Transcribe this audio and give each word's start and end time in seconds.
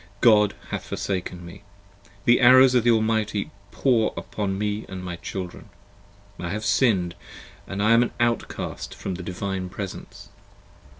God 0.21 0.55
hath 0.69 0.87
forsaken 0.87 1.45
me! 1.45 1.61
The 2.25 2.39
arrows 2.41 2.73
of 2.73 2.83
the 2.83 2.89
Almighty 2.89 3.51
pour 3.69 4.15
upon 4.17 4.57
me 4.57 4.83
& 4.87 4.89
my 4.89 5.15
children! 5.17 5.65
33 6.37 6.45
I 6.47 6.49
have 6.49 6.65
sinned 6.65 7.15
and 7.67 7.83
am 7.83 8.01
an 8.01 8.11
outcast 8.19 8.95
from 8.95 9.13
the 9.13 9.21
Divine 9.21 9.69
Presence 9.69 10.29